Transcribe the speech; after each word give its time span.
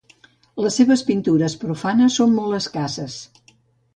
Les 0.65 0.77
seves 0.79 1.03
pintures 1.09 1.57
profanes 1.65 2.17
són 2.21 2.35
molt 2.39 2.59
escasses. 2.61 3.19